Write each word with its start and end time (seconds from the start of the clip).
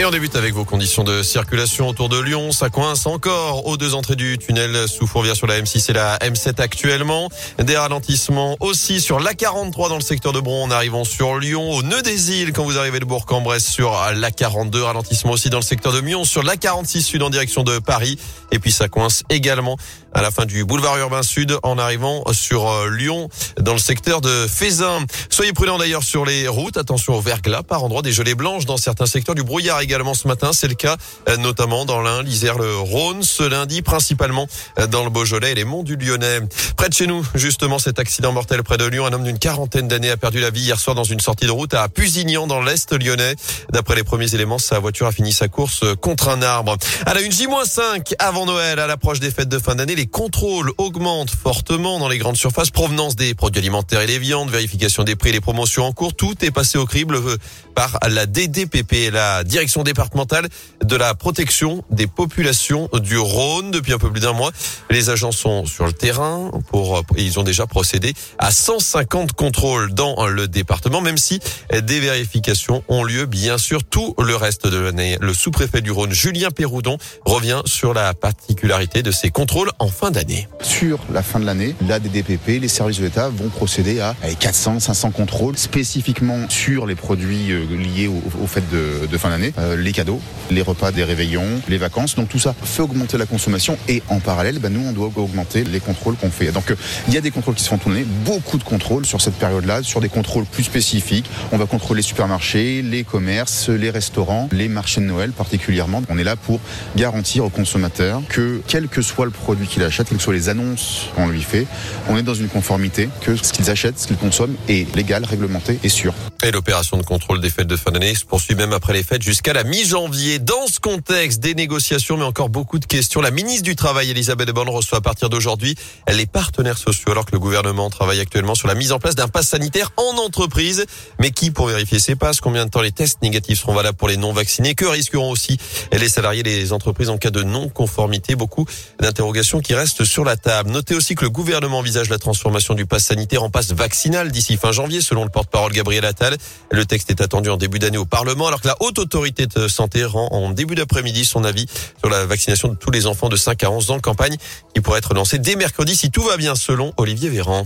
Et 0.00 0.04
on 0.06 0.10
débute 0.10 0.34
avec 0.34 0.54
vos 0.54 0.64
conditions 0.64 1.04
de 1.04 1.22
circulation 1.22 1.86
autour 1.86 2.08
de 2.08 2.18
Lyon. 2.18 2.52
Ça 2.52 2.70
coince 2.70 3.04
encore 3.04 3.66
aux 3.66 3.76
deux 3.76 3.92
entrées 3.94 4.16
du 4.16 4.38
tunnel 4.38 4.88
sous 4.88 5.06
Fourvière 5.06 5.36
sur 5.36 5.46
la 5.46 5.60
M6 5.60 5.90
et 5.90 5.92
la 5.92 6.16
M7 6.20 6.58
actuellement. 6.58 7.28
Des 7.58 7.76
ralentissements 7.76 8.56
aussi 8.60 9.02
sur 9.02 9.20
l'A43 9.20 9.90
dans 9.90 9.96
le 9.96 10.00
secteur 10.00 10.32
de 10.32 10.40
Bron 10.40 10.64
en 10.64 10.70
arrivant 10.70 11.04
sur 11.04 11.36
Lyon, 11.36 11.70
au 11.70 11.82
nœud 11.82 12.00
des 12.00 12.32
îles 12.32 12.54
quand 12.54 12.64
vous 12.64 12.78
arrivez 12.78 12.98
de 12.98 13.04
Bourg-en-Bresse 13.04 13.66
sur 13.66 13.92
l'A42. 14.14 14.80
Ralentissement 14.80 15.32
aussi 15.32 15.50
dans 15.50 15.58
le 15.58 15.64
secteur 15.64 15.92
de 15.92 16.00
Mion 16.00 16.24
sur 16.24 16.42
l'A46 16.44 17.02
sud 17.02 17.22
en 17.22 17.28
direction 17.28 17.62
de 17.62 17.78
Paris. 17.78 18.18
Et 18.52 18.58
puis 18.58 18.72
ça 18.72 18.88
coince 18.88 19.22
également 19.28 19.76
à 20.14 20.22
la 20.22 20.30
fin 20.30 20.46
du 20.46 20.64
boulevard 20.64 20.96
urbain 20.96 21.22
sud 21.22 21.58
en 21.62 21.76
arrivant 21.76 22.24
sur 22.32 22.68
euh, 22.68 22.88
Lyon 22.88 23.28
dans 23.60 23.74
le 23.74 23.78
secteur 23.78 24.22
de 24.22 24.46
Fézin. 24.48 25.04
Soyez 25.28 25.52
prudents 25.52 25.76
d'ailleurs 25.76 26.02
sur 26.02 26.24
les 26.24 26.48
routes. 26.48 26.78
Attention 26.78 27.14
au 27.14 27.20
verglas 27.20 27.62
par 27.62 27.84
endroit 27.84 28.00
des 28.00 28.12
gelées 28.12 28.34
blanches 28.34 28.64
dans 28.64 28.78
certains 28.78 29.06
secteurs 29.06 29.34
du 29.34 29.42
brouillard 29.42 29.80
également 29.80 29.89
ce 30.14 30.28
matin. 30.28 30.52
C'est 30.52 30.68
le 30.68 30.74
cas 30.74 30.96
euh, 31.28 31.36
notamment 31.36 31.84
dans 31.84 32.00
l'Ain, 32.00 32.22
l'Isère, 32.22 32.58
le 32.58 32.76
Rhône 32.76 33.22
ce 33.22 33.42
lundi, 33.42 33.82
principalement 33.82 34.46
euh, 34.78 34.86
dans 34.86 35.02
le 35.02 35.10
Beaujolais 35.10 35.52
et 35.52 35.54
les 35.54 35.64
monts 35.64 35.82
du 35.82 35.96
Lyonnais. 35.96 36.40
Près 36.76 36.88
de 36.88 36.94
chez 36.94 37.08
nous, 37.08 37.26
justement, 37.34 37.78
cet 37.80 37.98
accident 37.98 38.32
mortel 38.32 38.62
près 38.62 38.76
de 38.76 38.84
Lyon. 38.84 39.06
Un 39.06 39.12
homme 39.12 39.24
d'une 39.24 39.38
quarantaine 39.38 39.88
d'années 39.88 40.10
a 40.10 40.16
perdu 40.16 40.38
la 40.38 40.50
vie 40.50 40.62
hier 40.62 40.78
soir 40.78 40.94
dans 40.94 41.04
une 41.04 41.18
sortie 41.18 41.46
de 41.46 41.50
route 41.50 41.74
à 41.74 41.88
Pusignan 41.88 42.46
dans 42.46 42.62
l'Est 42.62 42.92
lyonnais. 42.92 43.34
D'après 43.72 43.96
les 43.96 44.04
premiers 44.04 44.32
éléments, 44.32 44.58
sa 44.58 44.78
voiture 44.78 45.08
a 45.08 45.12
fini 45.12 45.32
sa 45.32 45.48
course 45.48 45.82
contre 46.00 46.28
un 46.28 46.42
arbre. 46.42 46.76
À 47.04 47.14
la 47.14 47.20
une 47.20 47.32
J-5 47.32 48.14
avant 48.20 48.46
Noël, 48.46 48.78
à 48.78 48.86
l'approche 48.86 49.18
des 49.18 49.32
fêtes 49.32 49.48
de 49.48 49.58
fin 49.58 49.74
d'année, 49.74 49.96
les 49.96 50.06
contrôles 50.06 50.72
augmentent 50.78 51.30
fortement 51.30 51.98
dans 51.98 52.08
les 52.08 52.18
grandes 52.18 52.36
surfaces. 52.36 52.70
Provenance 52.70 53.16
des 53.16 53.34
produits 53.34 53.60
alimentaires 53.60 54.02
et 54.02 54.06
les 54.06 54.20
viandes, 54.20 54.50
vérification 54.50 55.02
des 55.02 55.16
prix 55.16 55.30
et 55.30 55.32
les 55.32 55.40
promotions 55.40 55.84
en 55.84 55.92
cours. 55.92 56.14
Tout 56.14 56.36
est 56.44 56.52
passé 56.52 56.78
au 56.78 56.86
crible 56.86 57.16
euh, 57.16 57.36
par 57.74 57.98
la 58.08 58.26
DDPP, 58.26 59.10
la 59.12 59.42
direction 59.44 59.79
départementale 59.82 60.48
de 60.84 60.96
la 60.96 61.14
protection 61.14 61.84
des 61.90 62.06
populations 62.06 62.88
du 62.94 63.18
Rhône. 63.18 63.70
Depuis 63.70 63.92
un 63.92 63.98
peu 63.98 64.10
plus 64.10 64.20
d'un 64.20 64.32
mois, 64.32 64.50
les 64.90 65.10
agents 65.10 65.32
sont 65.32 65.66
sur 65.66 65.86
le 65.86 65.92
terrain 65.92 66.50
pour, 66.68 67.02
ils 67.16 67.38
ont 67.38 67.42
déjà 67.42 67.66
procédé 67.66 68.14
à 68.38 68.50
150 68.50 69.32
contrôles 69.32 69.92
dans 69.92 70.26
le 70.26 70.48
département, 70.48 71.00
même 71.00 71.18
si 71.18 71.40
des 71.72 72.00
vérifications 72.00 72.82
ont 72.88 73.04
lieu, 73.04 73.26
bien 73.26 73.58
sûr, 73.58 73.84
tout 73.84 74.14
le 74.18 74.36
reste 74.36 74.66
de 74.66 74.78
l'année. 74.78 75.18
Le 75.20 75.34
sous-préfet 75.34 75.80
du 75.80 75.90
Rhône, 75.90 76.12
Julien 76.12 76.50
Péroudon, 76.50 76.98
revient 77.24 77.62
sur 77.66 77.94
la 77.94 78.14
particularité 78.14 79.02
de 79.02 79.10
ces 79.10 79.30
contrôles 79.30 79.70
en 79.78 79.88
fin 79.88 80.10
d'année. 80.10 80.48
Sur 80.62 80.98
la 81.12 81.22
fin 81.22 81.40
de 81.40 81.46
l'année, 81.46 81.74
la 81.86 81.98
DDPP, 81.98 82.60
les 82.60 82.68
services 82.68 82.98
de 82.98 83.04
l'État 83.04 83.28
vont 83.28 83.48
procéder 83.48 84.00
à 84.00 84.14
400, 84.38 84.80
500 84.80 85.10
contrôles 85.10 85.56
spécifiquement 85.56 86.48
sur 86.48 86.86
les 86.86 86.94
produits 86.94 87.52
euh, 87.52 87.64
liés 87.76 88.08
aux, 88.08 88.46
fêtes 88.46 88.68
de, 88.70 89.18
fin 89.18 89.30
d'année, 89.30 89.52
euh, 89.58 89.69
les 89.76 89.92
cadeaux, 89.92 90.20
les 90.50 90.62
repas 90.62 90.92
des 90.92 91.04
réveillons, 91.04 91.60
les 91.68 91.78
vacances. 91.78 92.14
Donc 92.14 92.28
tout 92.28 92.38
ça 92.38 92.54
fait 92.62 92.82
augmenter 92.82 93.18
la 93.18 93.26
consommation 93.26 93.78
et 93.88 94.02
en 94.08 94.20
parallèle, 94.20 94.58
ben, 94.58 94.72
nous 94.72 94.86
on 94.86 94.92
doit 94.92 95.10
augmenter 95.16 95.64
les 95.64 95.80
contrôles 95.80 96.16
qu'on 96.16 96.30
fait. 96.30 96.52
Donc 96.52 96.70
euh, 96.70 96.76
il 97.08 97.14
y 97.14 97.16
a 97.16 97.20
des 97.20 97.30
contrôles 97.30 97.54
qui 97.54 97.62
se 97.62 97.68
font 97.68 97.78
tourner, 97.78 98.04
beaucoup 98.24 98.58
de 98.58 98.64
contrôles 98.64 99.06
sur 99.06 99.20
cette 99.20 99.34
période-là, 99.34 99.82
sur 99.82 100.00
des 100.00 100.08
contrôles 100.08 100.44
plus 100.44 100.64
spécifiques. 100.64 101.30
On 101.52 101.58
va 101.58 101.66
contrôler 101.66 102.00
les 102.00 102.06
supermarchés, 102.06 102.82
les 102.82 103.04
commerces, 103.04 103.68
les 103.68 103.90
restaurants, 103.90 104.48
les 104.52 104.68
marchés 104.68 105.00
de 105.00 105.06
Noël 105.06 105.32
particulièrement. 105.32 106.02
On 106.08 106.18
est 106.18 106.24
là 106.24 106.36
pour 106.36 106.60
garantir 106.96 107.44
aux 107.44 107.50
consommateurs 107.50 108.22
que 108.28 108.60
quel 108.66 108.88
que 108.88 109.02
soit 109.02 109.24
le 109.24 109.30
produit 109.30 109.66
qu'il 109.66 109.82
achète, 109.82 110.08
quelles 110.08 110.18
que 110.18 110.22
soient 110.22 110.34
les 110.34 110.48
annonces 110.48 111.08
qu'on 111.14 111.28
lui 111.28 111.42
fait, 111.42 111.66
on 112.08 112.16
est 112.16 112.22
dans 112.22 112.34
une 112.34 112.48
conformité, 112.48 113.08
que 113.20 113.36
ce 113.36 113.52
qu'ils 113.52 113.70
achètent, 113.70 113.98
ce 113.98 114.06
qu'ils 114.06 114.16
consomment 114.16 114.56
est 114.68 114.94
légal, 114.94 115.24
réglementé 115.24 115.78
et 115.82 115.88
sûr. 115.88 116.14
Et 116.42 116.50
l'opération 116.50 116.96
de 116.96 117.02
contrôle 117.02 117.40
des 117.40 117.50
fêtes 117.50 117.66
de 117.66 117.76
fin 117.76 117.90
d'année 117.90 118.14
se 118.14 118.24
poursuit 118.24 118.54
même 118.54 118.72
après 118.72 118.92
les 118.92 119.02
fêtes 119.02 119.22
jusqu'à 119.22 119.49
la 119.52 119.64
mi-janvier. 119.64 120.38
Dans 120.38 120.66
ce 120.66 120.80
contexte, 120.80 121.40
des 121.40 121.54
négociations, 121.54 122.16
mais 122.16 122.24
encore 122.24 122.48
beaucoup 122.48 122.78
de 122.78 122.84
questions. 122.84 123.20
La 123.20 123.30
ministre 123.30 123.62
du 123.62 123.76
Travail, 123.76 124.10
Elisabeth 124.10 124.50
Borne, 124.50 124.68
reçoit 124.68 124.98
à 124.98 125.00
partir 125.00 125.28
d'aujourd'hui 125.28 125.74
les 126.08 126.26
partenaires 126.26 126.78
sociaux, 126.78 127.10
alors 127.10 127.24
que 127.24 127.32
le 127.32 127.38
gouvernement 127.38 127.90
travaille 127.90 128.20
actuellement 128.20 128.54
sur 128.54 128.68
la 128.68 128.74
mise 128.74 128.92
en 128.92 128.98
place 128.98 129.14
d'un 129.14 129.28
pass 129.28 129.48
sanitaire 129.48 129.92
en 129.96 130.18
entreprise. 130.18 130.84
Mais 131.18 131.30
qui 131.30 131.50
pour 131.50 131.66
vérifier 131.66 131.98
ces 131.98 132.16
passes 132.16 132.40
Combien 132.40 132.64
de 132.64 132.70
temps 132.70 132.80
les 132.80 132.92
tests 132.92 133.22
négatifs 133.22 133.60
seront 133.60 133.74
valables 133.74 133.96
pour 133.96 134.08
les 134.08 134.16
non-vaccinés? 134.16 134.74
Que 134.74 134.86
risqueront 134.86 135.30
aussi 135.30 135.58
les 135.92 136.08
salariés, 136.08 136.42
les 136.42 136.72
entreprises 136.72 137.10
en 137.10 137.18
cas 137.18 137.30
de 137.30 137.42
non-conformité? 137.42 138.36
Beaucoup 138.36 138.66
d'interrogations 139.00 139.60
qui 139.60 139.74
restent 139.74 140.04
sur 140.04 140.24
la 140.24 140.36
table. 140.36 140.70
Notez 140.70 140.94
aussi 140.94 141.14
que 141.14 141.24
le 141.24 141.30
gouvernement 141.30 141.78
envisage 141.78 142.08
la 142.08 142.18
transformation 142.18 142.74
du 142.74 142.86
pass 142.86 143.04
sanitaire 143.04 143.42
en 143.42 143.50
passe 143.50 143.72
vaccinal 143.72 144.30
d'ici 144.30 144.56
fin 144.56 144.72
janvier, 144.72 145.00
selon 145.00 145.24
le 145.24 145.30
porte-parole 145.30 145.72
Gabriel 145.72 146.04
Attal. 146.04 146.36
Le 146.70 146.84
texte 146.84 147.10
est 147.10 147.20
attendu 147.20 147.50
en 147.50 147.56
début 147.56 147.78
d'année 147.78 147.98
au 147.98 148.06
Parlement, 148.06 148.46
alors 148.46 148.60
que 148.60 148.68
la 148.68 148.76
haute 148.80 148.98
autorité 148.98 149.39
de 149.46 149.68
santé 149.68 150.04
rend 150.04 150.28
en 150.30 150.50
début 150.50 150.74
d'après-midi 150.74 151.24
son 151.24 151.44
avis 151.44 151.66
sur 151.98 152.08
la 152.08 152.26
vaccination 152.26 152.68
de 152.68 152.74
tous 152.74 152.90
les 152.90 153.06
enfants 153.06 153.28
de 153.28 153.36
5 153.36 153.62
à 153.64 153.70
11 153.70 153.90
ans, 153.90 154.00
campagne 154.00 154.36
qui 154.74 154.80
pourrait 154.80 154.98
être 154.98 155.14
lancée 155.14 155.38
dès 155.38 155.56
mercredi 155.56 155.96
si 155.96 156.10
tout 156.10 156.22
va 156.22 156.36
bien, 156.36 156.54
selon 156.54 156.92
Olivier 156.96 157.28
Véran. 157.28 157.64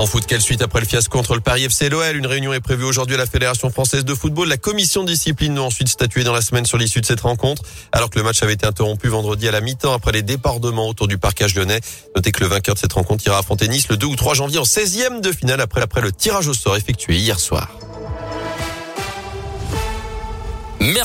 En 0.00 0.06
foot, 0.06 0.24
quelle 0.26 0.40
suite 0.40 0.62
après 0.62 0.80
le 0.80 0.86
fiasco 0.86 1.18
contre 1.18 1.34
le 1.34 1.42
Paris 1.42 1.64
FC 1.64 1.90
Une 2.14 2.26
réunion 2.26 2.54
est 2.54 2.60
prévue 2.60 2.84
aujourd'hui 2.84 3.16
à 3.16 3.18
la 3.18 3.26
Fédération 3.26 3.68
française 3.68 4.02
de 4.02 4.14
football. 4.14 4.48
La 4.48 4.56
commission 4.56 5.04
discipline 5.04 5.54
doit 5.54 5.66
ensuite 5.66 5.88
statuer 5.88 6.24
dans 6.24 6.32
la 6.32 6.40
semaine 6.40 6.64
sur 6.64 6.78
l'issue 6.78 7.02
de 7.02 7.06
cette 7.06 7.20
rencontre, 7.20 7.62
alors 7.92 8.08
que 8.08 8.18
le 8.18 8.24
match 8.24 8.42
avait 8.42 8.54
été 8.54 8.64
interrompu 8.64 9.08
vendredi 9.08 9.46
à 9.46 9.50
la 9.50 9.60
mi-temps 9.60 9.92
après 9.92 10.12
les 10.12 10.22
débordements 10.22 10.88
autour 10.88 11.06
du 11.06 11.18
parcage 11.18 11.54
lyonnais. 11.54 11.80
Notez 12.16 12.32
que 12.32 12.40
le 12.40 12.46
vainqueur 12.46 12.76
de 12.76 12.80
cette 12.80 12.94
rencontre 12.94 13.26
ira 13.26 13.36
affronter 13.36 13.68
Nice 13.68 13.90
le 13.90 13.98
2 13.98 14.06
ou 14.06 14.16
3 14.16 14.32
janvier 14.32 14.58
en 14.58 14.62
16e 14.62 15.20
de 15.20 15.32
finale 15.32 15.60
après, 15.60 15.82
après 15.82 16.00
le 16.00 16.12
tirage 16.12 16.48
au 16.48 16.54
sort 16.54 16.76
effectué 16.76 17.18
hier 17.18 17.38
soir. 17.38 17.68